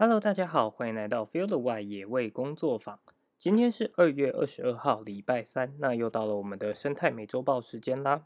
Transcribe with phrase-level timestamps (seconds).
[0.00, 3.00] Hello，大家好，欢迎来到 Field 外野味工作坊。
[3.36, 8.24] 今天是二月二十二号，礼拜三，那又到了我们的生态美洲豹时间啦。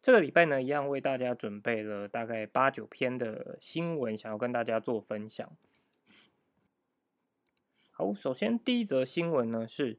[0.00, 5.50] 这个礼拜呢，一样为大家准备了大概八九篇的新闻，想要跟大家做分享。
[7.90, 9.98] 好，首先第一则新闻呢是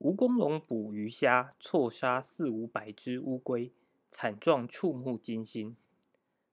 [0.00, 3.72] 蜈蚣龙捕鱼虾错杀四五百只乌龟，
[4.10, 5.76] 惨状触目惊心。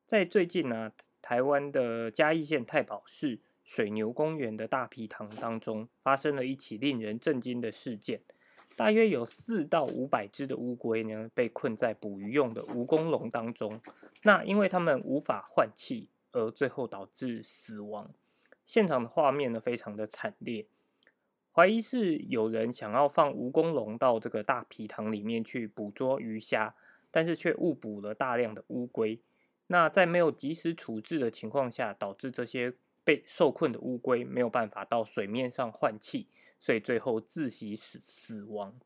[0.06, 0.92] 在最近呢，
[1.28, 8.22] 台湾的嘉义县太保市水牛公园的大皮塘当中，发生了一起令人震惊的事件。
[8.78, 13.82] 大约有四到五百只的乌龟呢，被困在捕鱼用的蜈蚣笼当中。
[14.24, 18.10] 那因为它们无法换气，而最后导致死亡。
[18.64, 20.66] 现场的画面呢，非常的惨烈。
[21.52, 26.74] 怀疑是有人想要放蜈蚣笼到这个大皮塘里面去捕捉鱼虾，
[27.12, 29.20] 但是却误捕了大量的乌龟。
[29.68, 32.74] 那在没有及时处置的情况下，导致这些
[33.04, 36.30] 被受困的乌龟没有办法到水面上换气，
[36.60, 38.80] 所以最后窒息死死亡。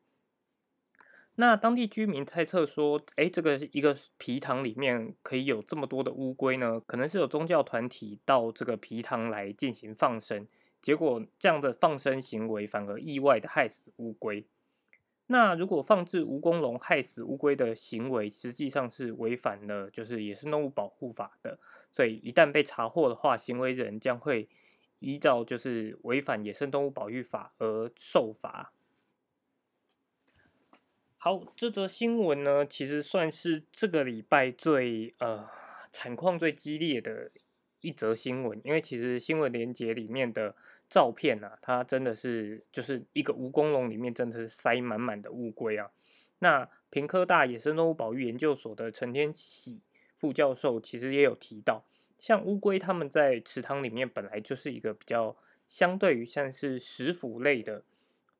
[1.36, 6.78] 那当地居民猜测说，哎，这个一个皮塘里面可以有这么多的乌龟呢？
[6.86, 10.46] 可能是有宗教团体到这个皮塘来进行放生，
[10.82, 14.46] 结果这样的放生行为反而意外的害死乌龟。
[15.32, 21.58] 那如果放置蜈蚣笼害死乌龟的行为，实际上是违反了就是野生动物保护法的，
[21.90, 24.46] 所以一旦被查获的话，行为人将会
[24.98, 28.74] 依照就是违反野生动物保育法而受罚。
[31.16, 35.48] 好，这则新闻呢，其实算是这个礼拜最呃
[35.90, 37.30] 惨况最激烈的
[37.80, 40.54] 一则新闻，因为其实新闻连接里面的。
[40.92, 45.90] 照片啊，它真的是就是一个蜈蚣笼里面真的是塞满满的乌龟啊。
[46.40, 49.80] 那平科大野生动物保育研究所的陈天喜
[50.18, 51.82] 副教授其实也有提到，
[52.18, 55.34] 像乌龟它们在池塘里面本来就是一个比较
[55.66, 57.82] 相对于像是食腐类的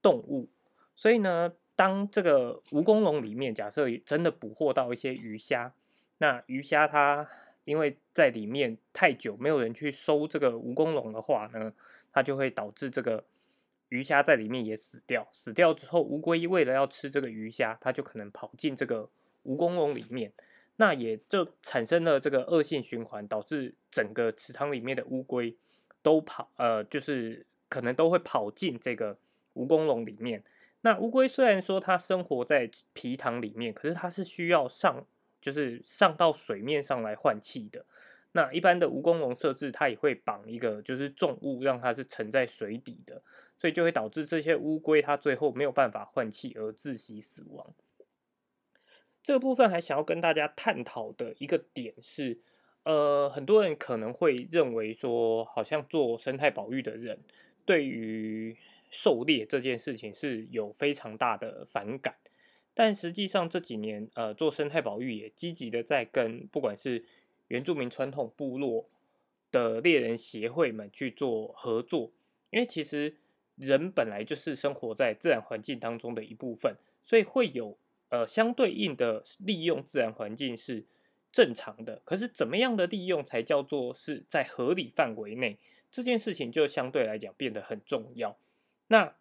[0.03, 0.51] 动物，
[0.95, 5.73] 所以呢，当这个蜈蚣笼里面假设真的捕获到一些鱼虾，
[6.19, 7.27] 那鱼虾它
[7.65, 11.73] 因为在里面太久没有人去收这个蜈蚣笼的话呢？
[12.13, 13.25] 它就会导致这个
[13.89, 19.09] 鱼虾在里面也死掉，死掉之后，乌龟为了要吃这个鱼虾，它就可能跑进这个
[19.45, 20.33] 蜈蚣笼里面，
[20.77, 25.57] 那也就产生了这个恶性循环，导致整个池塘里面的乌龟
[26.03, 29.19] 都跑，呃，就是可能都会跑进这个
[29.55, 30.43] 蜈蚣笼里面。
[30.83, 35.07] 那乌龟虽然说它生活在皮塘里面，可是它是需要上，
[35.41, 37.85] 就是上到水面上来换气的。
[38.33, 43.23] 那一般的蜈蚣笼设置，它也会绑一个就是重物，让它是沉在水底的，
[43.59, 47.75] 所以就会导致这些乌龟它最后没有办法换气而窒息死亡。
[49.23, 52.41] 这个部分还想要跟大家探讨的一个点是，
[52.83, 57.21] 呃，很多人可能会认为说，好像做生态保育的人
[57.65, 58.57] 对于
[58.91, 62.17] 狩猎这件事情是有非常大的反感，
[62.75, 67.05] 但实际上这几年，呃，做生态保育也积极的在跟不管是
[67.53, 68.89] 原住民传统部落
[69.51, 72.11] 的猎人协会们去做合作，
[72.49, 73.15] 因为其实
[73.57, 76.75] 人本来就是生活在自然环境当中的一部分，
[77.05, 77.77] 所以会有
[78.09, 80.87] 呃相对应的利用自然环境是
[81.31, 82.01] 正常的。
[82.07, 85.59] 可是怎么样的利用才叫做是在合理范围内？
[85.91, 88.39] 这件事情就相对来讲变得很重要。
[88.89, 89.15] 那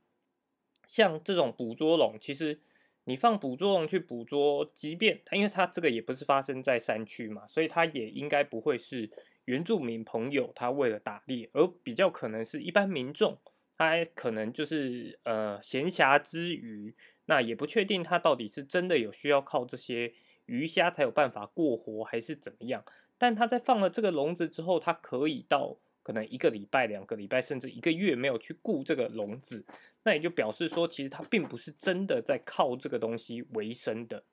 [0.85, 2.61] 像这种捕捉笼，其实。
[3.05, 9.09] 你放捕捉笼去捕捉，即便它，因为它这个也不是发生在山区嘛，所以它也应该不会是
[9.45, 13.37] 原住民朋友他为了打猎，而比较可能是一般民众，
[13.77, 16.95] 他可能就是呃闲暇之余，
[17.25, 20.13] 那也不确定他到底是真的有需要靠这些
[20.45, 22.83] 鱼虾才有办法过活，还是怎么样。
[23.17, 25.77] 但他在放了这个笼子之后，他可以到。
[26.03, 29.63] 可能一个礼拜、两个礼拜，甚至一个月没有去顾这个笼子，
[30.03, 34.23] 那也就表示说，其实它并不是真的在靠这个东西为生的。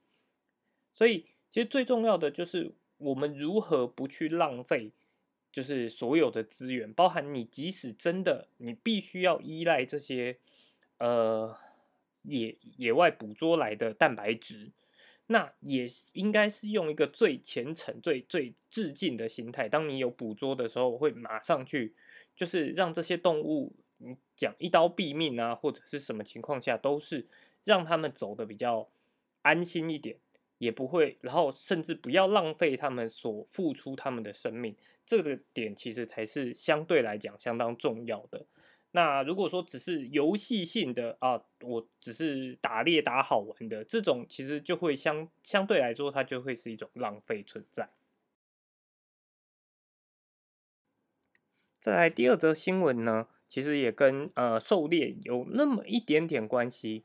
[0.95, 4.93] 所以，其实最重要的就是我们如何不去浪费，
[5.53, 10.39] 就是所有的资源，包含你即使真的你必须要依赖这些
[10.99, 11.57] 呃
[12.23, 14.73] 野野外捕捉来的蛋白质。
[15.31, 19.69] 那也应该是用一个最虔诚、最最致敬的心态。
[19.69, 21.95] 当你有捕捉的时候，会马上去，
[22.35, 27.27] 就是让这些动物，你讲一刀毙命啊，或者是什么情况下，都是
[27.65, 28.89] 让他们走的比较
[29.43, 30.17] 安心一点，
[30.59, 34.77] 也不会，然后甚至不要浪费他们所付出他们的生命。
[35.07, 38.47] 这个点其实才是相对来讲相当重要的。
[38.93, 47.91] 那如果说只是游戏性的啊，我只是打猎打好玩的这种，其实就会相相对来说，它就会是一种浪费存在。
[51.79, 57.05] 再来第二则新闻呢，其实也跟呃狩猎有那么一点点关系。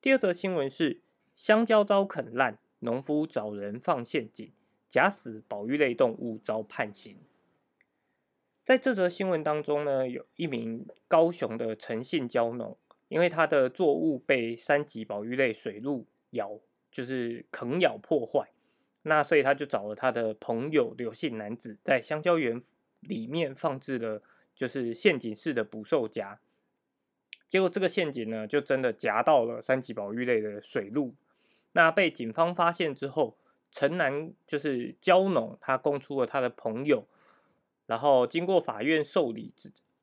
[0.00, 1.00] 第二则新闻是
[1.34, 4.52] 香蕉遭啃烂，农夫找人放陷阱，
[4.88, 7.18] 假死保育类动物遭判刑。
[8.62, 12.76] 在这则新闻当中呢，有一名高雄的诚信蕉农，
[13.08, 16.58] 因为他的作物被三级保育类水鹿咬，
[16.90, 18.50] 就是啃咬破坏，
[19.02, 22.62] 那所以他就找了他的朋友刘姓男子，在香蕉园。
[23.00, 24.20] 里面放置了
[24.56, 26.40] 就是陷阱式的捕兽夹，
[27.46, 31.14] 结果这个陷阱呢，就真的夹到了三级保育类的水鹿。
[31.72, 33.36] 那被警方发现之后，
[33.70, 37.06] 城南就是蕉农，他供出了他的朋友，
[37.84, 39.52] 然后经过法院受理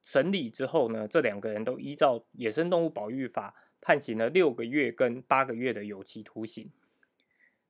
[0.04, 6.70] 审理之后呢，这两个人都依照野生动物保育法判刑了六个月跟八个月的有期徒刑。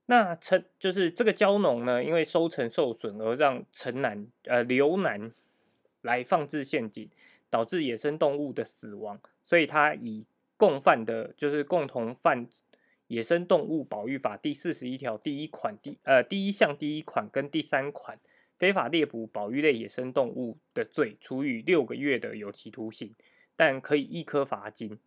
[0.07, 5.31] 那城就是这个蕉农呢，因为收成受损而让城南呃刘南
[6.03, 7.09] 来放置陷阱，
[7.49, 12.47] 导致野生动物的死亡，所以他以共犯的，就是共同犯
[13.07, 18.19] 野生动物保育法第四十一条第一款第呃第一项第一款跟第三款
[18.59, 23.13] 非法猎捕保育类野生动物的罪，处以六个月的有期徒刑，
[23.55, 24.99] 但可以一颗罚金。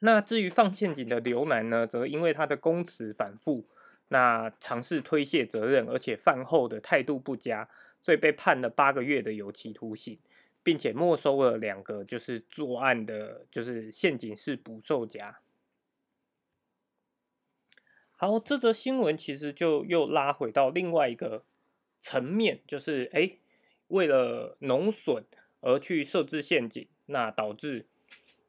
[0.00, 3.66] 那至于放陷阱的刘南呢，则因为他的供词反复。
[4.08, 7.68] 那尝试推卸责任，而且饭后的态度不佳，
[8.04, 10.20] 所以被判了八个月的有期徒刑，
[10.62, 15.40] 并且没收了两个就是作案的，就是陷阱式捕兽夹。
[18.12, 21.44] 好，这则新闻其实就又拉回到另外一个
[21.98, 23.38] 层面，就是哎，
[23.88, 25.24] 为了农损
[25.60, 27.86] 而去设置陷阱，那导致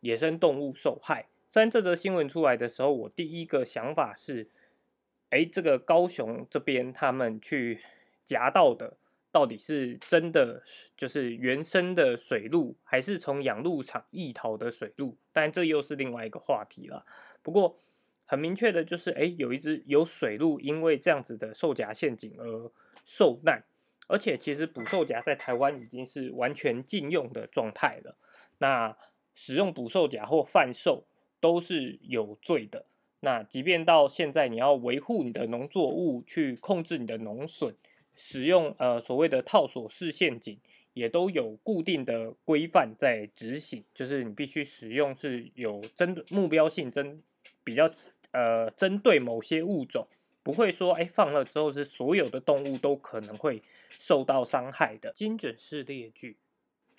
[0.02, 1.30] 野生动物受害。
[1.50, 4.50] 虽然这则新闻出来的时候，我第一个想法是。
[5.32, 7.82] 哎，这个高雄这边他们去
[8.24, 8.96] 夹到的，
[9.36, 10.64] 到底是真的
[10.96, 15.18] 就是原生的水鹿，还是从养鹿场易逃的水鹿？
[15.34, 17.06] 但这又是另外一个话题了。
[17.44, 17.78] 不过
[18.26, 22.72] 很明确的就是，哎，有一只有水鹿因为这样子的兽夹陷阱而
[23.04, 23.62] 受难，
[24.08, 28.16] 而且其实捕兽夹在台湾已经是完全禁用的状态了。
[28.60, 28.98] 那
[29.34, 31.04] 使用捕兽夹或贩售
[31.42, 32.86] 都是有罪的。
[33.20, 37.76] 那即便到现在，你要维护你的农作物，去控制你的农损，
[38.16, 40.60] 使用呃所谓的套索式陷阱，
[40.94, 47.22] 也都有固定的规范在执行，就是你必须使用是有针目标性针
[47.64, 47.90] 比较
[48.32, 50.08] 呃针对某些物种，
[50.44, 56.38] 不会说哎放了之后是所有的动物都可能会受到伤害的精准式列具。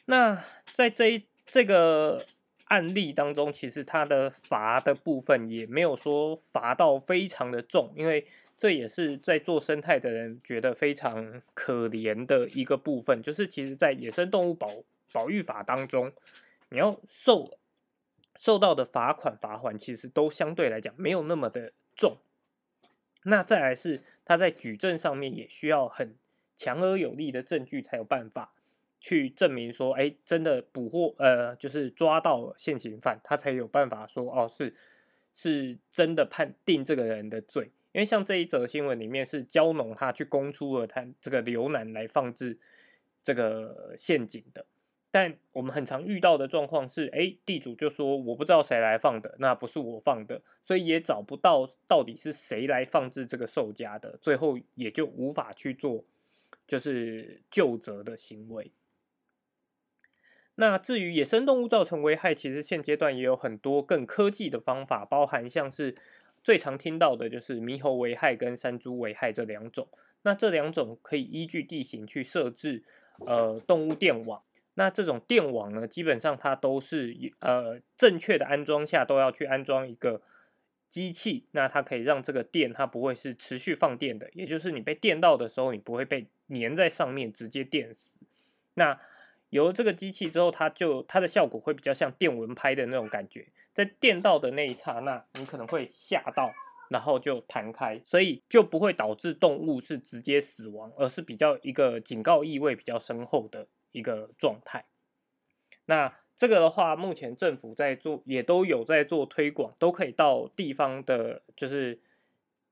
[0.05, 2.25] 那在这一这个。
[2.69, 14.83] 案例当中，其实它的罚的部分也没有说罚到非常的重，因为这也是在做生态的人觉得非常可怜的一个部分，就是其实在野生动物保
[15.13, 16.13] 保育法当中，
[16.71, 17.45] 你要受
[18.37, 22.17] 受到的罚款罚款，其实都相对来讲没有那么的重。
[23.25, 26.15] 那再来是他在举证上面也需要很
[26.57, 28.53] 强而有力的证据才有办法。
[28.99, 34.75] 去证明说，哎，真的捕获，呃，就是抓到现行犯，他才有办法说，哦，是
[35.35, 37.71] 是真的判定这个人的罪。
[37.97, 42.59] 因为像这一则新闻里面是蕉农他去供出了他这个刘楠来放置
[43.23, 44.67] 这个陷阱的，
[45.11, 56.05] 但我们很常遇到的状况是，哎，地主就说我不知道谁来放的，那不是我放的，所以也找不到到底是谁来放置这个售家的，最后也就无法去做
[56.69, 58.73] 就是救责的行为。
[60.57, 65.95] 那至于野生动物造成危害，其实现阶段也有很多更科技的方法，包含像是
[66.47, 69.89] 最常听到的就是猕猴危害跟山猪危害这两种。
[70.23, 72.85] 那这两种可以依据地形去设置
[73.19, 74.41] 呃动物电网。
[74.75, 80.23] 那这种电网呢，基本上它都是呃正确的安装下都要去安装一个
[80.89, 88.21] 机器，那它可以让这个电它不会是持续放电的，也就是你被电到的时候，你不会被粘在上面直接电死。
[88.75, 89.01] 那
[89.51, 96.51] 有了这个机器之后，它就它的效果会比较像电蚊拍的那种感觉，在电到的那一刹那，你可能会吓到，
[96.89, 104.87] 然后就弹开，所以就不会导致动物是直接死亡，而是比较一个警告意味比较深厚的一个状态。
[105.85, 112.01] 那这个的话，目前政府在做，也都有在做推广，都可以到地方的，就是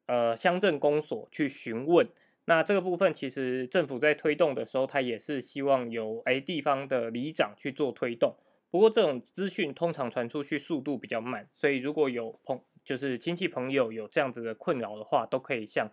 [0.06, 2.08] 呃乡镇公所去询问。
[2.46, 8.34] 那这个部分其实政府在推动的时候，他也是希望由哎地方的里长去做推动。
[8.74, 15.88] 不过这种资讯通常传出去速度比较慢，所以如果有朋就是亲戚朋友有这样子的困扰的话，都可以向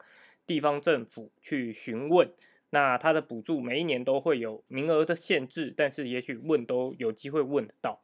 [0.47, 2.33] 地方政府去询问。
[2.71, 8.01] 那它的补助每一年都会有名额的限制，但是也许问都有机会问得到。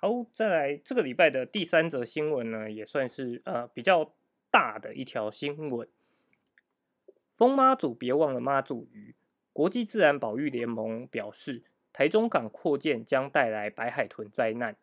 [0.00, 4.12] 好，再来这个礼拜的第三则新闻呢，也算是呃比较
[4.50, 5.88] 大的一条新闻。
[7.36, 9.14] 风妈祖别忘了妈祖鱼，
[9.58, 14.76] 国际自然保育联盟表示，台中港扩建将带来白海豚灾难。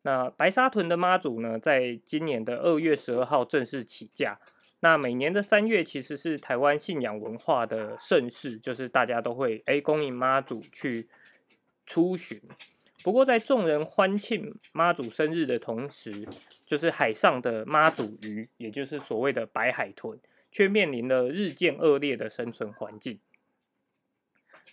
[0.00, 4.40] 那白沙屯的妈祖呢，在今年的二月十二号正式起驾。
[4.80, 11.10] 那每年的三月其实是台湾信仰文化的盛事，就是大家都会哎恭迎妈祖去
[11.84, 12.40] 出巡。
[13.02, 16.26] 不过在众人欢庆妈祖生日的同时，
[16.64, 20.18] 就是海上的妈祖鱼，也就是所谓的白海豚，
[20.50, 23.20] 却面临了日渐恶劣的生存环境。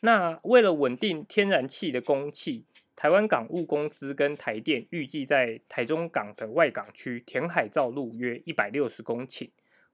[0.01, 9.49] 那为了稳定天然气的供气，台湾港务公司跟台电预计在台中港的外港区填海造陆约一百六十公顷，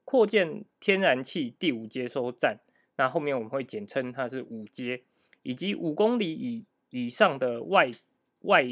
[0.05, 2.59] 扩建天然气第五接收站。
[2.97, 5.01] 那后面我们会简称它是五接，
[5.41, 7.89] 以及五公里以以上的外
[8.41, 8.65] 外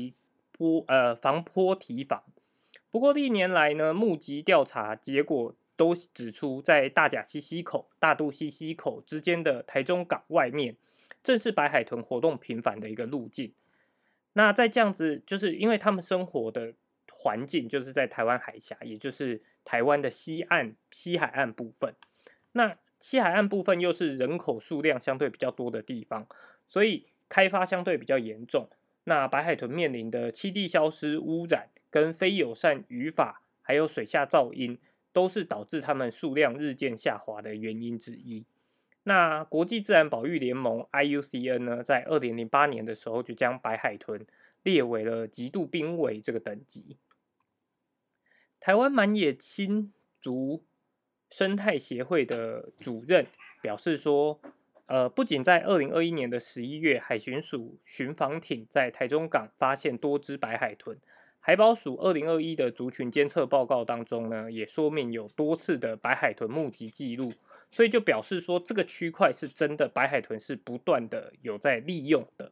[0.52, 2.24] 坡呃防坡堤防。
[2.90, 10.76] 不过历年来呢，募集调查结果都指出，在大甲溪溪口、大肚溪溪口之间的台中港外面，
[11.24, 13.54] 正是白海豚活动频繁的一个路径。
[14.34, 16.74] 那在这样子，就是因为他们生活的
[17.12, 21.94] 环境就是在台湾海峡，也就是台湾的西岸、西海岸部分。
[22.54, 26.28] 那西海岸部分又是人口数量相对比较多的地方，
[26.68, 28.70] 所以开发相对比较严重。
[29.04, 34.78] 那白海豚面临的栖地消失、污染、跟非友善渔法，还有水下噪音，
[35.12, 38.46] 都是导致它们数量日渐下滑的原因之一。
[39.04, 44.26] 那国际自然保育联盟 IUCN 呢，在二零零八年的时候就将白海豚
[44.62, 46.98] 列为了极度濒危这个等级。
[48.60, 49.92] 台湾满野新
[50.22, 50.64] 族
[51.32, 53.26] 生态协会的主任
[53.60, 54.40] 表示说，
[54.86, 60.96] 呃，不仅在二零二一年的十一月，海巡署巡防艇在台中港发现多只白海豚，
[61.40, 67.34] 海保署二零二一的族群监测报告当中呢，也说明有多次的白海豚目击记录。
[67.72, 72.52] 所以就表示说，这个区块是真的白海豚是不断的有在利用的。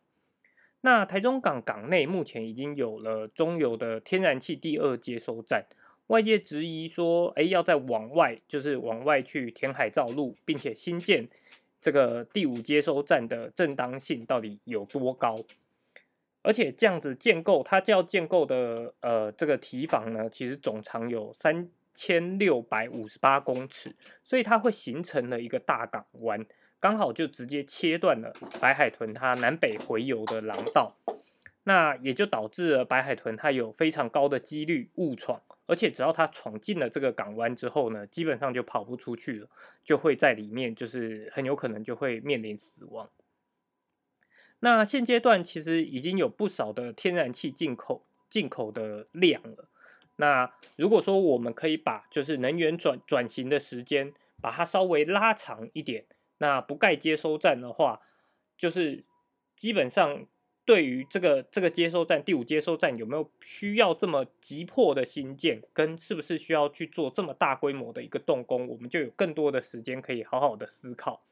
[0.82, 5.66] 那台中港港内目前已经有了中油的天然气第二接收站，
[6.08, 11.28] 外界质疑说，哎，要在往外就是往外去填海造陆，并且新建
[11.82, 15.38] 这个第五接收站的正当性到底有多高？
[16.42, 21.70] 而且这样子建构，它就要建构的呃这个堤防呢，其实总长有三。
[21.94, 26.46] 千六百五十八公尺，所以它会形成了一个大港湾，
[26.80, 30.96] 刚好就直接切断了白海豚它南北回游的廊道，
[31.64, 39.50] 那也就导致了白海豚它有非常高的几率误闯，而且只要它闯进了这个港湾之后呢，基本上就跑不出去了，
[39.84, 43.10] 就会在里面就是很有可能就会面临死亡。
[44.62, 49.70] 那现阶段其实已经有不少的天然气进口进口的量了。
[50.22, 56.04] 那如果说我们可以把就是能源转转型的时间把它稍微拉长一点，
[56.40, 58.02] 那不盖接收站的话，
[58.58, 59.06] 就是
[59.56, 60.26] 基本上
[60.66, 71.24] 对于这个这个接收站第五接收站有没有需要这么急迫的新建，跟是不是需要去做这么大规模的一个动工，我们就有更多的时间可以好好的思考。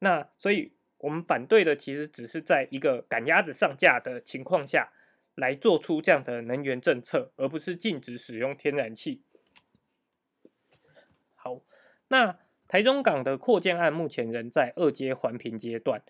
[0.00, 4.92] 那所以我们反对的其实只是在一个赶鸭子上架的情况下。
[5.34, 9.22] 来做出这样的能源政策，而不是禁止使用天然气。
[11.34, 11.62] 好，
[12.08, 16.02] 那台中港的扩建案目前仍在二阶环评阶段。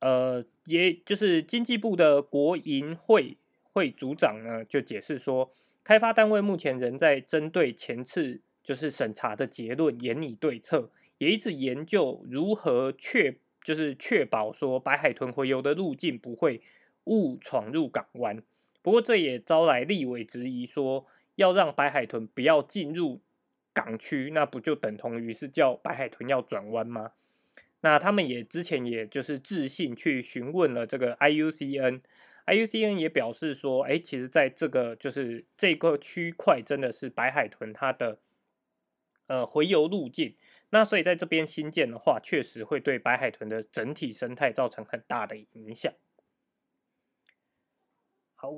[0.00, 5.52] 呃，也就是经济部的国营会会组长呢，就解释说，
[5.84, 16.62] 开发单位目前仍在针对前次就是审查的结论研拟对策，也一直研究如何确就是确保说白海豚回游的路径不会。
[17.10, 18.40] 误闯入港湾，
[18.82, 23.20] 不过这也招来立委质疑，说要让白海豚不要进入
[23.74, 27.12] 港区，那不就等同于是叫白海豚要转弯吗？
[27.80, 38.18] 那他们也之前也就是自信去询问了这个 IUCN，IUCN 也表示说，哎，其实在这个就是这个区块真的是白海豚它的
[39.26, 40.36] 呃回游路径，
[40.70, 45.92] 那所以在这边新建的话，确实会对白海豚的整体生态造成很大的影响。
[48.40, 48.54] 好，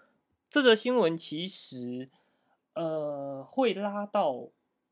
[0.48, 2.08] 这则新闻其实
[2.72, 4.48] 呃会拉到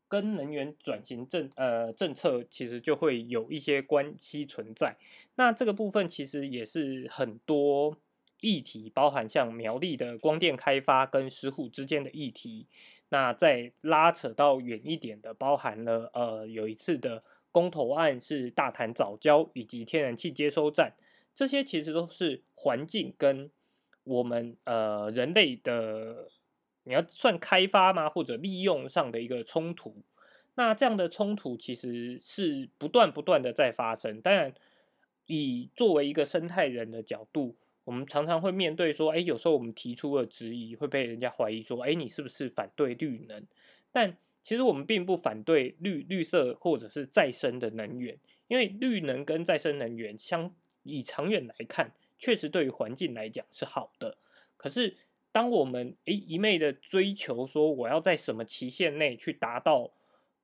[0.08, 4.98] 跟能源转型政呃政策其实就会有一些关系存在。
[5.36, 7.96] 那这个部分其实也是很多
[8.42, 12.66] 议题，包含像苗栗的光电开发跟石虎之间的议题。
[13.08, 20.92] 那再拉扯到远一点的，包含了呃有一次的公投案是大潭早教以及天然气接收站，
[21.34, 23.50] 这些其实都是环境跟
[24.06, 26.28] 我们呃人类的
[26.84, 29.96] 你要算开发吗或者利用上的一个冲突。
[30.54, 34.20] 那这样的冲突其实是不断不断的在发生。
[34.22, 34.54] 当然，
[35.26, 43.44] 以作为一个生态人的角度，我们常常会面对说，哎，有时候我们提出了质疑，会被人家怀疑说，哎，你是不是反对绿能？
[43.92, 54.18] 但其实我们并不反对绿绿色或者是再生的能源，因为绿能跟再生能源相以长远来看，确实对于环境来讲是好的。
[54.56, 54.96] 可是，
[55.32, 59.92] 当我们诶一昧的追求说，我要在什么期限内去达到。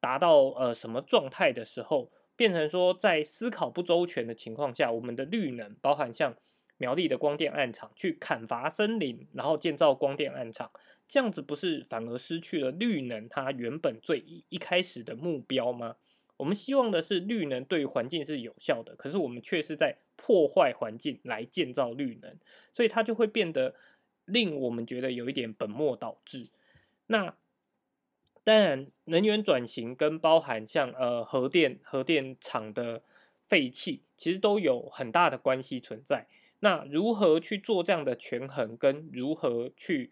[0.02, 6.34] 达到呃什么状态的时候，变成说在思考不周全的情况下，我们的绿能，包含像
[6.76, 10.72] 苗栗的光电暗厂去砍伐森林，然后建造光电暗厂，
[11.06, 15.94] 这样子不是反而失去了绿能它原本最一开始的目标吗？
[16.36, 22.36] 我们希望的是绿能对于环境是有效的，可是我们却是在破坏环境来建造绿能，
[22.72, 23.74] 所以它就会变得
[24.24, 26.48] 令我们觉得有一点本末倒置。
[27.06, 27.36] 那。
[28.44, 33.04] 当然，能源转型跟包含像呃核电核电厂的
[33.46, 36.26] 废气，其实都有很大的关系存在。
[36.58, 40.10] 那如何去做这样的权衡，跟如何去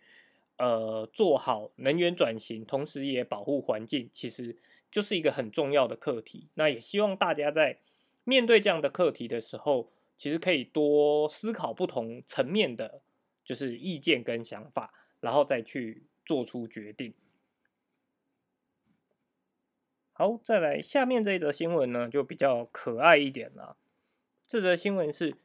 [0.58, 4.56] 呃做好能源转型，同时也保护环境，其实
[4.90, 6.48] 就是一个很重要的课题。
[6.54, 7.78] 那也希望大家在
[8.24, 13.02] 面对这样的课题的时候，其实可以多思考不同层面的，
[13.44, 17.14] 就是意见跟想法，然后再去做出决定。
[20.12, 23.78] 好，再来下面这一则新闻呢，就比较可爱一点了。
[24.46, 25.36] 这则新闻是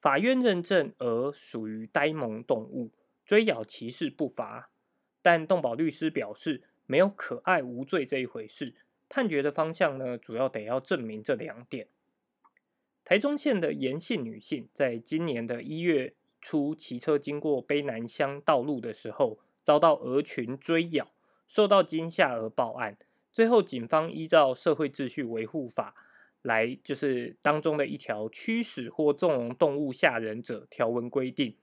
[0.00, 2.92] 法院认证鹅属于呆萌动物，
[3.26, 4.70] 追咬骑士不罚。
[5.20, 8.74] 但动保律师表示，没有可爱无罪这一回事。
[9.08, 11.86] 判决的方向呢，主要得要证明这两点。
[13.04, 21.08] 台中县的严姓女性，在今年的一月初骑车经过卑南乡道路的时候，遭到鹅群追咬，
[21.46, 22.96] 受到惊吓而报案。
[23.30, 25.94] 最后，警方依照《社会秩序维护法》
[26.42, 31.54] 来，就是当中的一条驱使或纵容动物吓人者条文规定，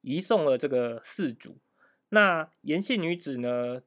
[0.00, 1.58] 移送了这个四主。
[2.08, 3.82] 那严姓女子呢，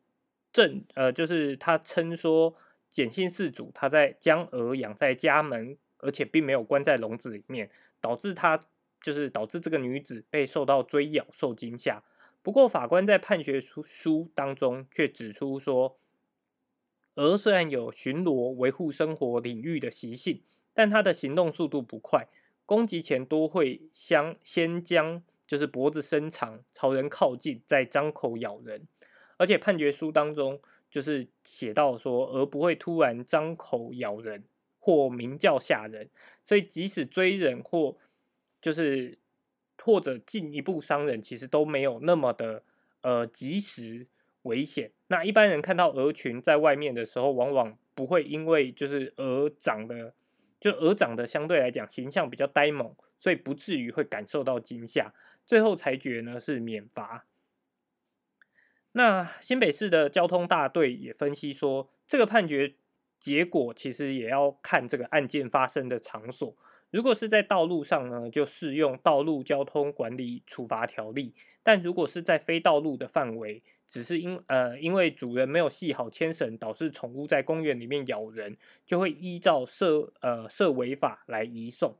[0.60, 2.54] 正呃，就是他称说，
[2.89, 7.69] 简姓四主他在将鹅养在家门，而且并没有关在笼子里面，
[8.02, 8.60] 导致他
[9.02, 12.04] 就是导致这个女子被受到追咬受惊吓。
[12.41, 15.98] 不过，法官在判决书书当中却指出说。
[17.15, 20.43] 鹅虽然有巡逻、维护生活领域的习性，
[20.74, 22.28] 但它的行动速度不快，
[22.65, 28.88] 攻击前多会先先将就是脖子伸长朝人靠近，再张口咬人。
[29.39, 34.43] 而且判决书当中就是写到说，鹅不会突然张口咬人
[34.78, 36.08] 或鸣叫吓人，
[36.45, 37.97] 所以即使追人或
[38.62, 39.17] 就是
[39.84, 42.62] 或者进一步伤人，其实都没有那么的
[43.02, 44.06] 呃及时。
[44.43, 44.89] 危险。
[45.08, 50.13] 那一般人看到鹅群在外面的时候，往往不会因为就是鹅长得
[50.62, 55.13] 就鹅长得相对来讲形象比较呆萌，所以不至于会感受到惊吓。
[55.45, 57.25] 最后裁决呢是免罚。
[58.93, 62.75] 那新北市的交通大队也分析说，这个判决
[63.19, 66.56] 结果其实也要看这个案件发生的场所。
[66.89, 81.95] 如果是在道路上呢，就适用道路交通管理处罚条例；但如果是在非道路的范围，只是因呃，因为主人没有系好牵绳，导致宠物在公园里面咬人，就会依照涉呃涉违法来移送。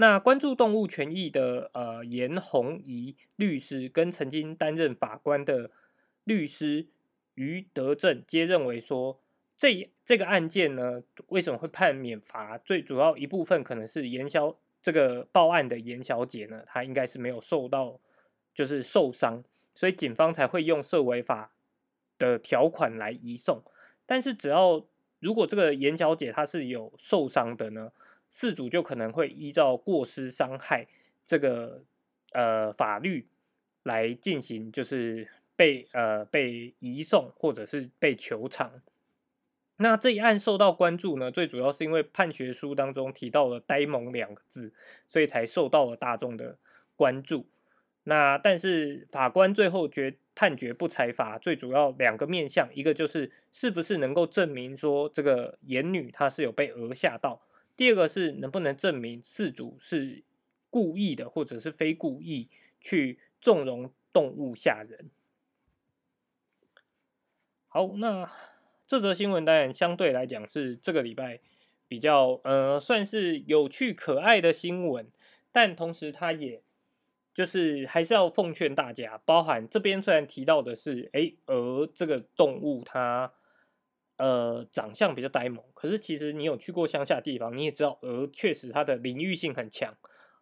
[0.00, 5.70] 那关注动物权益的呃严宏仪律师跟曾经担任法官的
[6.24, 6.86] 律师
[7.34, 9.20] 于德正皆认为说，
[9.58, 12.56] 这这个案件呢，为什么会判免罚？
[12.56, 18.00] 最主要一部分可能是严小这个报案的严小姐呢，她应该是没有受到
[18.54, 19.44] 就是受伤。
[19.74, 21.52] 所以警方才会用涉违法
[22.16, 23.62] 的条款来移送，
[24.06, 24.82] 但是只要
[25.18, 27.92] 如果这个严小姐她是有受伤的呢，
[28.30, 30.86] 事主就可能会依照过失伤害
[31.26, 31.84] 这个
[32.32, 33.28] 呃法律
[33.82, 38.80] 来进行，就是被呃被移送或者是被求偿。
[39.76, 44.72] 那这一案受到关注呢，最主要是因为判决书当中提到了“呆萌”两个字，
[45.08, 46.58] 所以才受到了大众的
[46.94, 47.46] 关注。
[48.04, 57.40] 那但是法官最后决判决不裁罚，最主要两个面向，一个就是是不是能够证明说这个严女她是有被讹吓到，
[57.80, 60.22] 第二个是能不能证明事主是
[60.68, 65.08] 故意的或者是非故意去纵容动物吓人。
[67.68, 68.30] 好，那
[68.86, 71.40] 这则新闻当然相对来讲是这个礼拜
[71.88, 75.10] 比较呃算是有趣可爱的新闻，
[75.50, 76.62] 但同时它也
[77.32, 83.32] 就是还是要奉劝大家，包含这边虽然提到的是哎鹅这个动物它。
[84.20, 89.96] 呃，长相比较呆萌，可是其实你有去过乡下地方，你也知道鹅确实它的领域性很强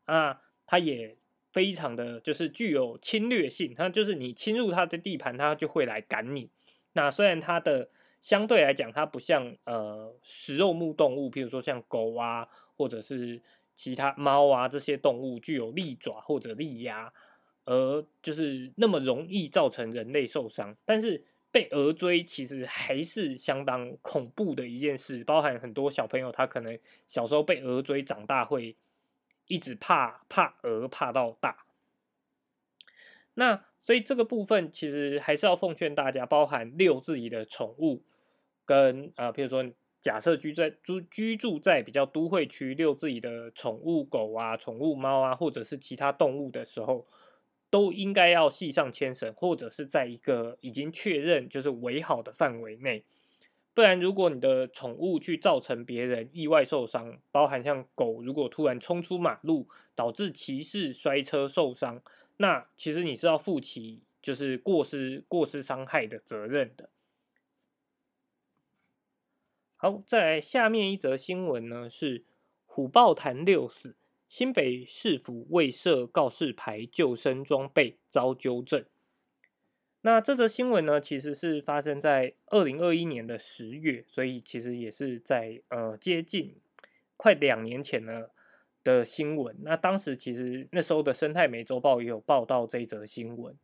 [0.04, 1.16] 啊，它也
[1.52, 6.50] 非常的就是具有侵略性，它就是你侵入它的地盘，它就会来赶你。
[6.94, 7.88] 那虽然它的
[8.20, 13.40] 相对来讲，它不像呃食肉目动物，譬如说像狗啊，或者是
[13.76, 17.12] 其他猫啊这些动物具有利爪或者利牙，
[17.64, 21.24] 而就是那么容易造成人类受伤，但是。
[21.58, 28.76] 被鹅追其实还是相当恐怖的一件事，包含很多小朋友他可能小时候被鹅追，长大会
[29.48, 31.64] 一直怕怕鹅，怕到大。
[33.34, 38.04] 那所以这个部分其实还是要奉劝大家，包含遛自己的宠物，
[38.64, 39.68] 跟呃，比如说
[39.98, 47.04] 假设居在住居住在比较都会区，遛自己的宠物狗啊、宠物猫啊，或者是其他动物的时候。
[47.70, 53.04] 都应该要系上牵绳，或者是在一个已经确认就是围好的范围内，
[53.74, 62.02] 不然如果你的宠物去造成别人意外受伤，包含像狗如果突然冲出马路导致骑士摔车受伤，
[62.38, 66.90] 那其实你是要负起就是过失过失伤害的责任的。
[69.76, 72.24] 好，在下面一则新闻呢是
[72.66, 73.94] 虎豹潭六死。
[74.28, 78.84] 新北市府未设告示牌，救生装备遭纠正。
[80.02, 86.56] 那这则新闻呢，其实是发生在二零二一年的十月，所以其实也是在呃接近
[87.16, 88.30] 快两年前了
[88.84, 89.56] 的新闻。
[89.62, 93.56] 那当时其实那时候的生态美洲报也有报道这则新闻。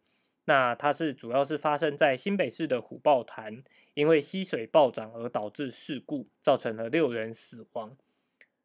[0.46, 3.62] 那它是主要是发生在新北市的虎豹潭，
[3.94, 7.96] 因为溪水暴涨而导致事故，造成了六人死亡。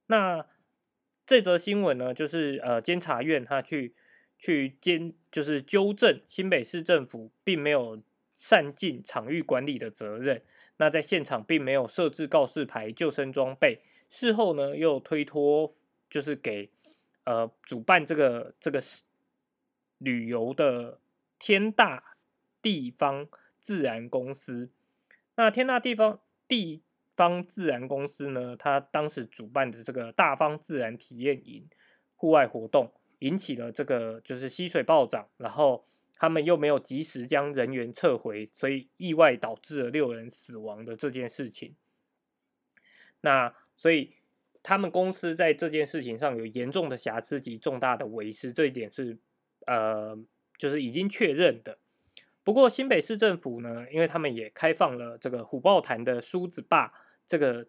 [0.08, 0.46] 那
[1.30, 3.94] 这则新闻呢，就是呃，监察院他去
[4.40, 8.02] 去监，就是纠正新北市政府并没有
[8.34, 10.42] 善尽场域管理的责任。
[10.78, 15.76] 那在现场并没有设置告示牌、救生装备，事后呢又推脱，
[16.10, 16.72] 就是给
[17.26, 18.82] 呃主办这个这个
[20.00, 21.00] 旅游的
[21.38, 22.16] 天大
[22.60, 23.28] 地方
[23.60, 24.72] 自然公司。
[25.36, 26.82] 那天大地方地。
[27.20, 31.68] 方自然公司呢，他当时主办的这个大方自然体验营
[32.16, 41.76] 户外活动，引起了这个就是溪水暴涨，然后他们又没有及时将人员撤回，所以意外导致了六人死亡的这件事情。
[43.20, 44.14] 那所以
[44.64, 49.18] 他们公司在这件事情上有严重的瑕疵及重大的违失，这一点是
[49.68, 50.18] 呃
[50.58, 51.78] 就是已经确认的。
[52.46, 56.94] 不过新北市政府呢，因为他们也开放了这个虎豹潭的梳子坝。
[57.30, 57.68] 这个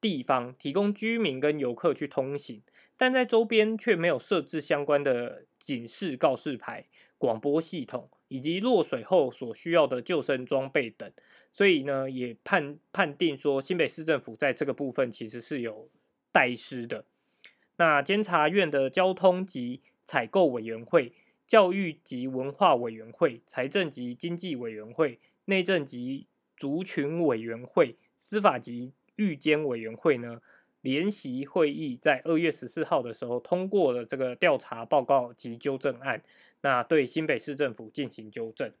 [0.00, 2.62] 地方提供居民跟游客去通行，
[2.96, 6.86] 但在周边却没有设置相关的警示告示牌、
[7.18, 11.12] 广播系统以及落水后所需要的救生装备等，
[11.52, 15.90] 所以呢，也判判定说新北市政府在这个部分其实是有
[16.32, 17.04] 怠失的。
[17.76, 21.12] 那监察院的交通及采购委员会、
[21.46, 30.40] 教育及文化委员会、财政及经济委员会、内政及族群委员会、司法及预监委员会呢，
[30.80, 36.22] 联席会议在二月十四号的时候通过了这个调查报告及纠正案，
[36.62, 38.72] 那对新北市政府进行纠正。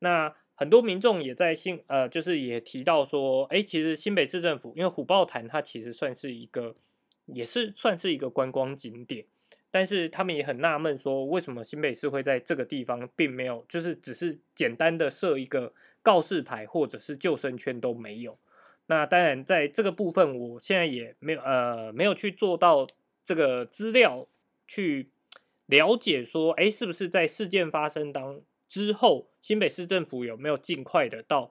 [0.00, 6.76] 那很多民众也在新呃，就是也提到说，哎，其实新北市政府因为虎豹潭它其实算是一个，
[7.26, 9.24] 也是算是一个观光景点，
[9.70, 18.38] 但是他们也很纳闷说，为什么新北市会在这个地方并没有，就是只是简单的设一个告示牌或者是救生圈都没有。
[18.86, 22.86] 那当然，在这个部分，我现在也没有呃没有去做到
[23.24, 24.26] 这个资料
[24.68, 25.08] 去
[25.66, 31.50] 了解说，哎，是不是在事件发生当之后，新北市政府有没有尽快的到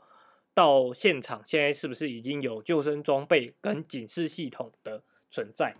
[0.54, 1.42] 到现场？
[1.44, 5.76] 现在是不是已经有救生装备跟警示系统的存在？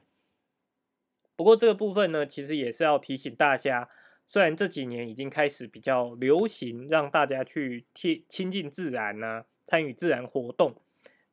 [1.36, 3.90] 不过这个部分呢，其实也是要提醒大家，
[4.28, 10.76] 虽然这几年已经开始比较流行让大家去贴亲近自然呢，参与自然活动。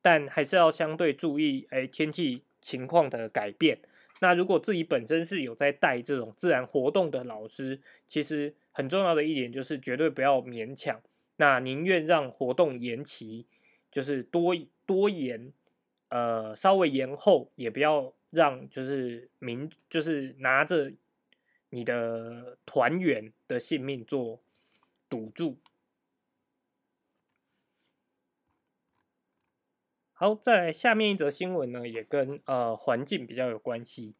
[0.03, 3.79] 但还是要相对注意，哎，天气情况的改变。
[4.21, 11.01] 那如果自己本身是有在带这种自然活动的老师，其实很重要的一点就是绝对不要勉强。
[11.37, 13.47] 那宁愿让活动延期，
[13.91, 15.53] 就是多多延，
[16.11, 20.93] 呃，稍微延后，也不要让就是民就是拿着
[21.71, 24.39] 你的团员的性命做
[25.09, 25.57] 赌注。
[30.21, 34.15] 好，在下面一则新闻呢，也跟呃环境比较有关系。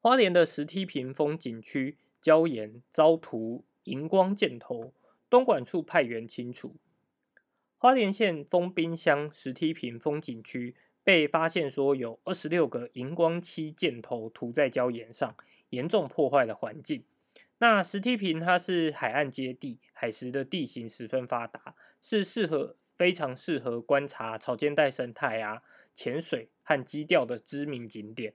[0.00, 4.92] 花莲的石梯坪风景区礁岩遭涂荧光箭头，
[5.30, 6.74] 东管处派员清除。
[7.78, 15.36] 花莲县丰滨乡石梯坪风景区被发现说有二十六个荧光漆箭头涂在礁岩上，
[15.68, 17.04] 严重破坏了环境。
[17.58, 22.74] 那石梯坪它是海岸接地，海蚀的地形十分发达，是适合。
[23.00, 25.62] 非常适合观察草间带生态啊、
[25.94, 28.34] 潜水和基钓的知名景点。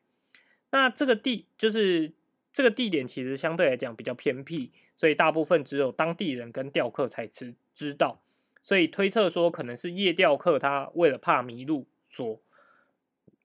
[0.72, 2.14] 那这个地就是
[2.52, 8.24] 这个地点，其实相对来讲比较偏僻，所以大部分只有当地人跟钓客才知知道。
[8.64, 12.42] 所以推测说，可能是夜钓客他为了怕迷路，所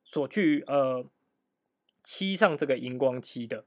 [0.02, 1.06] 所去呃
[2.02, 3.66] 漆上这个荧光漆的。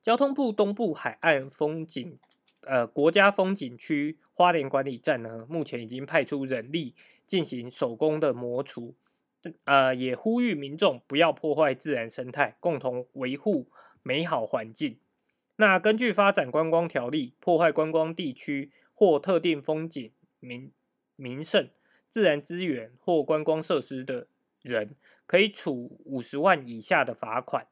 [0.00, 2.18] 交通部东部海岸风景。
[2.62, 6.94] 呃，国家风景区花莲管理站呢，目前已经派出人力
[7.26, 8.94] 进行手工的磨除，
[9.64, 13.70] 呃，也呼吁民众不要破坏自然生态，共同维护
[14.02, 14.98] 美好环境。
[15.56, 20.70] 那根据发展观光条例，破坏观光地区或特定风景名
[21.16, 21.68] 名胜、
[22.10, 24.26] 自然资源或观光设施的
[24.62, 24.94] 人，
[25.26, 27.66] 可以处五十万以下的罚款。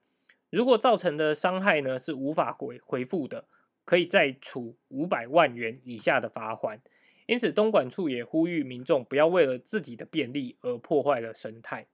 [0.50, 3.44] 如果造成的伤害呢，是无法回回复的。
[3.88, 6.82] 可以再处五百万元以下的罚款，
[7.24, 11.86] 因此东莞处也呼吁民众不要为了自己的便利而破坏了生态。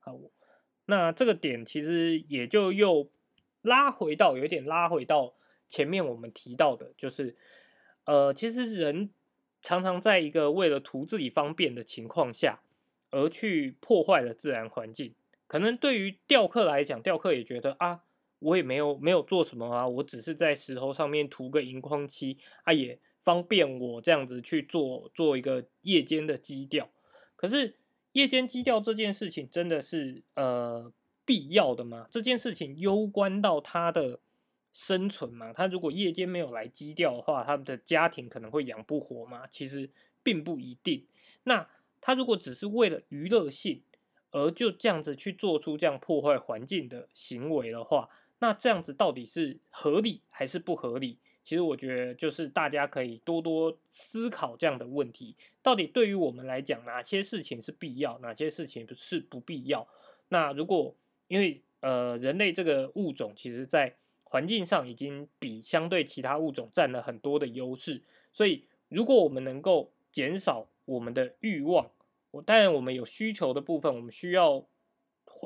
[0.00, 0.18] 好，
[0.86, 3.12] 那这个点其实也就又
[3.62, 5.34] 拉回到有点拉回到
[5.68, 7.36] 前面我们提到的，就是
[8.06, 9.10] 呃，其实人
[9.62, 12.60] 常常在一个为了图自己方便的情况下，
[13.10, 15.14] 而去破坏了自然环境。
[15.46, 18.02] 可能对于钓客来讲，钓客也觉得啊。
[18.40, 26.90] 我也没有没有做什么啊，我只是在石头上面涂个荧光漆啊，也方便我这样子去做做一个夜间的基调。
[27.36, 27.76] 可是
[28.12, 30.92] 夜间基调这件事情真的是呃
[31.24, 32.08] 必要的吗？
[32.10, 34.20] 这件事情攸关到他的
[34.72, 35.52] 生存嘛？
[35.52, 39.46] 他如果夜间没有来基调的话，他们的家庭可能会养不活吗？
[39.48, 39.90] 其实
[40.22, 41.06] 并不一定。
[41.44, 41.68] 那
[42.00, 43.82] 他如果只是为了娱乐性
[44.30, 48.08] 而就这样子去做出这样破坏环境的行为的话，
[48.40, 51.18] 那这样子到底是合理还是不合理？
[51.42, 55.34] 其实我觉得就是大家可以多多思考这样的问题。
[55.62, 59.88] 到底对于我们来讲，哪些事情是必要，哪些事情不是不必要？
[60.28, 60.94] 那如果
[61.28, 71.90] 因为呃人类这个物种，其实在环境上已经比相对其他物种占了很多的优势，所以如果我们能够减少我们的欲望，
[72.30, 74.66] 我当然我们有需求的部分，我们需要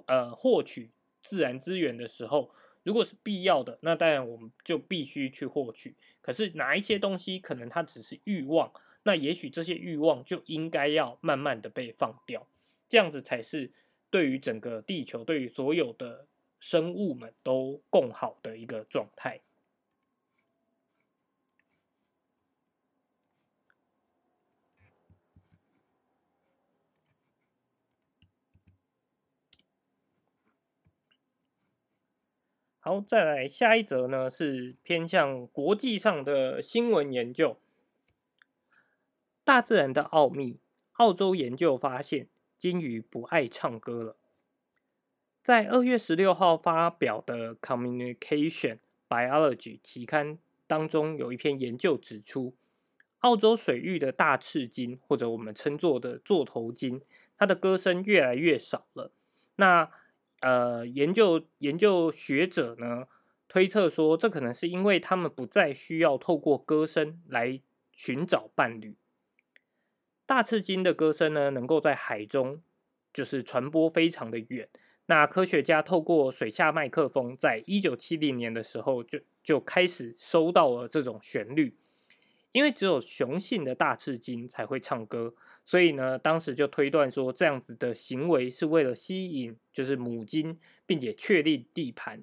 [0.06, 0.90] 呃获取
[1.22, 2.50] 自然资源的时候。
[2.84, 5.96] 如果是必要的，那当然我们就必须去获取。
[6.20, 12.46] 可是哪一些东西可能它只是欲望，那也许这些欲望就应该要慢慢的被放掉，
[12.88, 13.72] 这样子才是
[14.10, 16.28] 对于整个地球、对于所有的
[16.60, 19.40] 生物们都共好的一个状态。
[32.86, 37.56] 好，再来下一则呢，是偏向国际上的新闻研究。
[39.42, 40.58] 大自然的奥秘，
[40.92, 44.16] 澳洲研究发现，鲸鱼不爱唱歌了。
[45.42, 52.54] 在二月十六号发表的《Communication Biology》期刊当中，有一篇研究指出，
[53.20, 57.00] 澳洲水域的大赤鲸，或者我们称作的座头鲸，
[57.38, 59.10] 它的歌声越来越少了。
[59.56, 59.90] 那
[60.44, 63.06] 呃，研究研究学者呢
[63.48, 68.94] 推测说，这可能是因为他们不再需要透过歌声来寻找伴侣。
[70.26, 72.60] 大赤鲸的歌声呢，能够在海中
[73.10, 74.68] 就是传播非常的远。
[75.06, 81.74] 那科学家透过水下麦克风，在一九七零年的时候就就开始收到了这种旋律。
[82.54, 92.22] 因为只有雄性的大翅鲸才会唱歌，所以呢，当时就推断说，这样子的行为是为了吸引就是母鲸，并且确立地盘。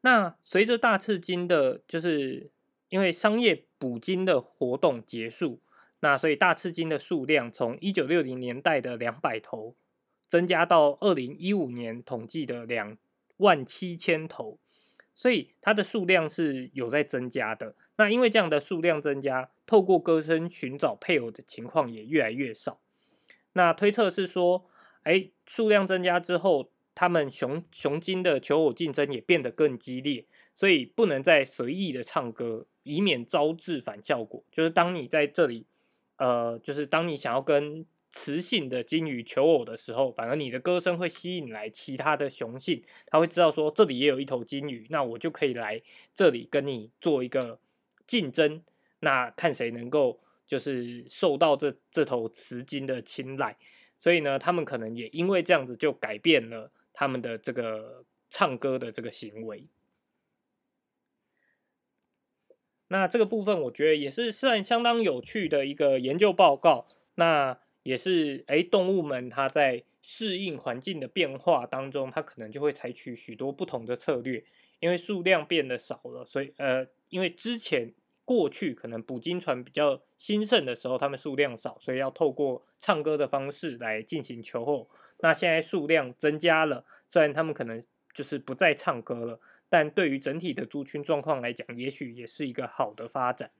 [0.00, 2.50] 那随着大翅鲸的，就是
[2.88, 5.60] 因为商业捕鲸的活动结束，
[6.00, 9.76] 那所以大翅鲸的数量从一九六零年代的两百头，
[10.26, 12.96] 增加到二零一五年统计的两
[13.36, 14.58] 万七千头，
[15.12, 17.76] 所以它的数量是有在增加的。
[17.96, 22.80] 那因为这样的数量增加，透过歌声寻找配偶的情况也越来越少。
[23.52, 24.66] 那推测是说，
[25.04, 34.42] 哎，数量增加之后，他们雄雄鲸的求偶竞争也变得更激烈，所以不能再随意的唱歌，以免招致反效果。
[34.50, 35.66] 就是当你在这里，
[36.16, 45.80] 呃，就是当你想要跟雌性的金鱼求偶的时候，反而你的歌声会吸引来其他的雄性，他会知道说这里也有一头金鱼，那我就可以来
[46.12, 47.58] 这里跟你做一个
[48.06, 48.62] 竞争，
[49.00, 53.56] 那看谁能够就是受到这这头雌鲸的青睐。
[53.98, 59.66] 所以呢，他们可能也因为这样子就改变了他们的这个唱歌的这个行为。
[62.88, 66.86] 那这个部分我觉得也是算相当有趣的一个研究报告。
[67.14, 74.44] 那也是哎，动物们它在适应环境的变化当中，它可能就会采取许多不同的策略。
[74.80, 84.90] 因为数量变得少了，所以呃，因为之前过去可能捕鲸船比较兴盛的时候，它们数量少，所以要透过唱歌的方式来进行求偶。
[85.20, 89.40] 那现在数量增加了，虽然他们可能就是不再唱歌了。
[89.68, 93.52] 但对于整体的族群状况来讲，也许也是一个好的发展。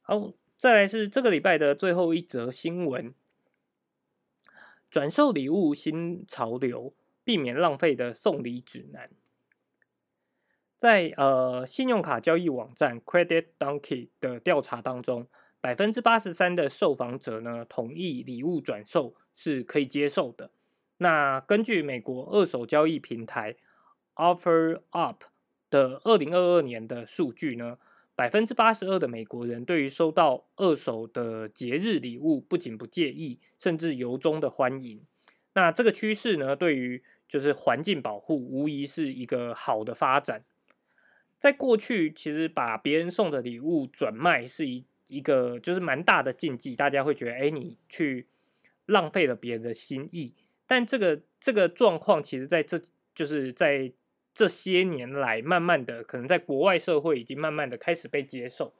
[0.00, 3.14] 好，再来是这个礼拜的最后一则新闻：
[4.90, 6.92] 转售礼物新潮流，
[7.22, 9.08] 避免浪费的送礼指南。
[10.76, 15.28] 在呃信用卡交易网站 Credit Donkey 的调查当中，
[15.60, 20.50] 百分之八十三的受访者呢同意礼物转售是可以接受的。
[20.96, 23.54] 那根据美国二手交易平台
[24.16, 25.18] OfferUp
[25.70, 27.78] 的二零二二年的数据呢，
[28.18, 35.00] 百分之八十二的美国人对于收到二手的节日礼物不仅不介意，甚至由衷的欢迎。
[35.52, 40.42] 那这个趋势呢，对于就是环境保护无疑是一个好的发展。
[41.38, 48.26] 在过去，其实把别人送的礼物转卖是一一个就是蛮大的禁忌，大家会觉得，哎，你去
[48.86, 50.34] 浪费了别人的心意。
[50.66, 52.82] 但这个这个状况，其实在这
[53.14, 53.92] 就是在
[54.38, 58.72] 这些年来，慢慢的，可能在国外社会已经慢慢的开始被接受。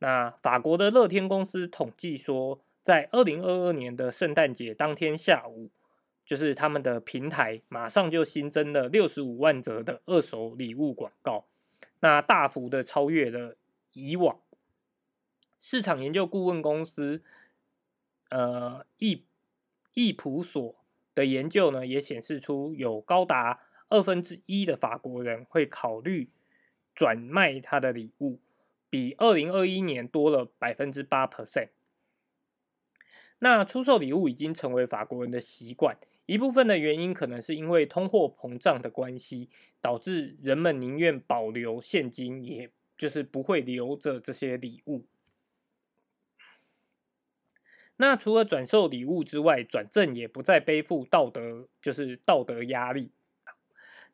[0.00, 5.70] 那法国的乐天公司统计说，在二零二二年的圣诞节当天下午，
[6.24, 11.46] 就是他们的平台马上就新增了六十五万则的二手礼物广告。
[12.00, 13.56] 那大幅的超越了
[13.92, 14.40] 以往
[15.60, 17.22] 市场研究顾问公司，
[18.30, 19.22] 呃，易
[19.94, 20.74] 易普所
[21.14, 26.30] 的研究呢，也显示出有高达二分之一的法国人会考虑
[26.94, 28.40] 转卖他的礼物，
[28.88, 31.68] 比二零二一年多了百分之八 percent。
[33.40, 35.98] 那出售礼物已经成为法国人的习惯。
[36.26, 39.48] 一部分的原因可能是因为通货膨胀的关系，
[39.80, 45.06] 导致人们宁愿保留现金，也就是不会留着这些礼物。
[47.96, 53.10] 那除了转售礼物之外，转正也不再背负道德，就是道德压力。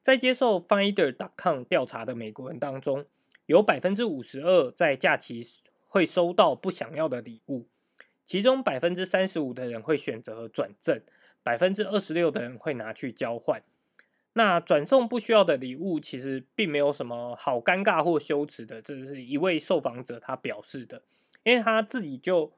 [0.06, 3.06] 在接受 Finder.com 调查的美国人当中，
[3.46, 5.44] 有百分之五十二在假期
[5.88, 7.66] 会收到不想要的礼物，
[8.24, 11.02] 其中百分之三十五的人会选择转正。
[11.42, 13.60] 百分之二十六的人会拿去交换，
[14.34, 18.80] 那转送不需要的礼物，其实并没有什么好尴尬或羞耻的。
[18.80, 21.02] 这是一位受访者他表示的，
[21.42, 22.52] 因为他自己就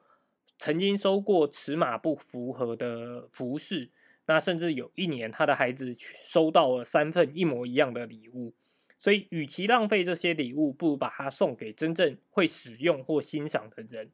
[0.59, 3.89] 曾经收过尺码不符合的服饰，
[4.29, 8.55] 那甚至有一年他的孩子收到了三份一模一样的礼物，
[8.97, 14.13] 所以与其浪费这些礼物，不如把它送给真正会使用或欣赏的人。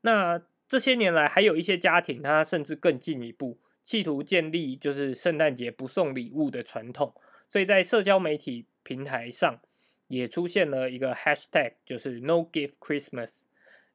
[0.00, 0.42] 那。
[0.70, 7.14] 这些年来，还有一些家庭，他甚至更进一步，企图建立就是圣诞节不送礼物的传统。
[7.48, 9.58] 所以在社交媒体平台上，
[10.08, 13.44] 也出现了一个 hashtag，就是 No Gift Christmas。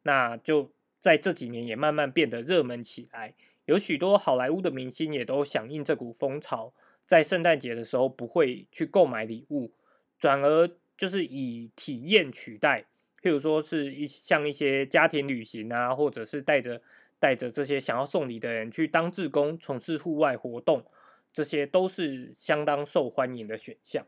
[0.01, 3.35] 那就在这几年也慢慢变得热门起来。
[3.65, 6.73] 有许多好莱坞的明星也都响应这股风潮，
[7.05, 9.71] 在圣诞节的时候不会去购买礼物，
[10.19, 12.85] 转而就是以体验取代。
[13.21, 16.81] 譬如说是一像一些家庭旅行啊，或者是带着
[17.19, 20.85] 带着这些想要送礼的人去当志工，从事户外活动，
[21.31, 24.05] 这些都是相当受欢迎的选项。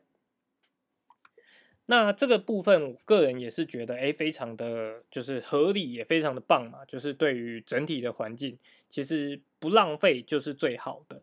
[1.88, 6.84] 那这个部分，我个人也是觉得，哎，非常的就是合理，也非常的棒嘛。
[6.86, 8.58] 就是对于整体的环境，
[8.90, 11.22] 其实不浪费就是最好的。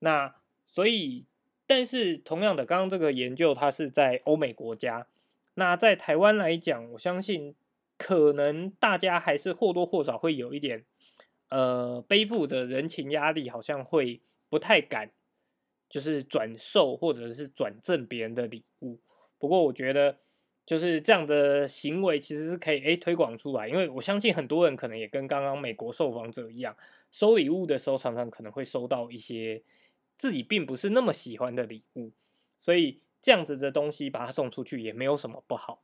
[0.00, 0.34] 那
[0.64, 1.24] 所以，
[1.68, 5.06] 但是同样的，刚刚这个研究它是在欧美国家。
[5.54, 7.54] 那在台湾来讲，我相信
[7.96, 10.84] 可能大家还是或多或少会有一点，
[11.48, 15.12] 呃，背负着人情压力，好像会不太敢，
[15.88, 18.98] 就是转售或者是转赠别人的礼物。
[19.38, 20.16] 不过我觉得，
[20.64, 26.76] 就是这样的行为其实是可以诶推广出来，因为我相信很多人可能也跟刚刚美国受访者一样，
[27.10, 29.62] 收礼物的时候常常可能会收到一些
[30.18, 32.12] 自己并不是那么喜欢的礼物，
[32.56, 35.82] 所以这样子的东西把它送出去也没有什么不好。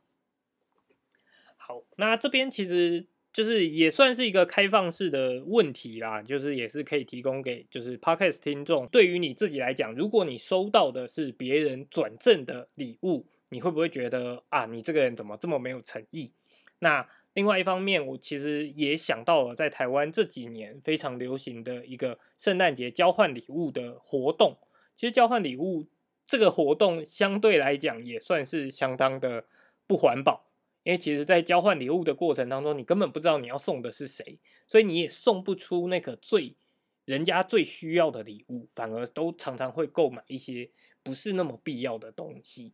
[1.57, 3.07] 好，那这边其实。
[3.33, 8.85] 就是也算是一个开放式的问题啦，就是也是可以提供给就是 podcast 听众。
[8.89, 16.33] 对于你自己来讲，如果你收到的是别人转赠的礼物，你会不会觉得啊，你这个人怎么这么没有诚意？
[16.79, 24.57] 那另外一方面，我其实也想到了在台湾这几年非常流行的一个圣诞节交换礼物的活动。
[24.95, 25.87] 其实交换礼物
[26.25, 29.45] 这个活动相对来讲也算是相当的
[29.87, 30.49] 不环保。
[30.83, 34.37] 因为其实，在交换礼物的过程当中，你根本不知道你要送的是谁，
[34.67, 36.57] 所以你也送不出那个最
[37.05, 40.69] 人家最需要的礼物，反而都常常会购买一些
[41.01, 42.73] 不是那么必要的东西。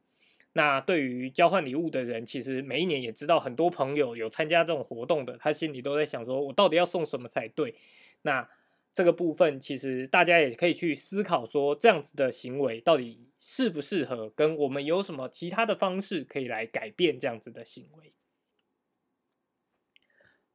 [0.53, 7.75] 那对于交换礼物的人，其实每一年也知道很多朋友有参加这种活动的，他心里都在想说，我到底要送什么才对？
[8.23, 8.49] 那。
[8.91, 18.13] 这个部分其实大家也可以去思考，说这样子的行为到底适不适合，跟我们有什么其他的方式可以来改变这样子的行为。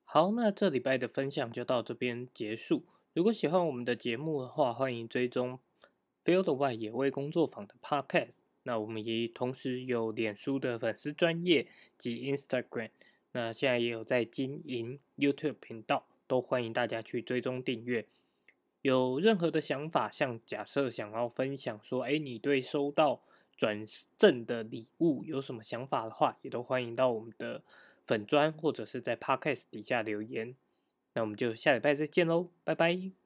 [0.03, 2.85] 好，那这礼拜的分享就到这边结束。
[3.13, 5.61] 如果喜欢我们的节目的话，欢迎追踪
[6.25, 8.44] Field 外野味工作坊的 Podcast。
[8.65, 12.91] 那我们也同时有脸书的粉丝专业及 Instagram，
[13.33, 18.07] 那现在也有在经营 YouTube 频道，都欢迎大家去追踪订阅。
[18.83, 23.23] 有任何的想法，像假设想要分享说，哎，你对收到
[23.57, 23.87] 转
[24.17, 27.63] 赠的礼物有什么想法的话，也都欢迎到我们的
[28.03, 30.55] 粉砖或者是在 Podcast 底下留言。
[31.15, 33.24] 那我们就下礼拜再见喽，拜拜。